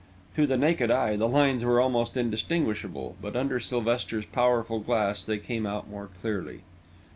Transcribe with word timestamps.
To 0.33 0.47
the 0.47 0.57
naked 0.57 0.89
eye, 0.89 1.15
the 1.15 1.27
lines 1.27 1.63
were 1.63 1.79
almost 1.79 2.17
indistinguishable, 2.17 3.17
but 3.21 3.35
under 3.35 3.59
Sylvester's 3.59 4.25
powerful 4.25 4.79
glass 4.79 5.23
they 5.23 5.37
came 5.37 5.67
out 5.67 5.87
more 5.91 6.09
clearly. 6.21 6.61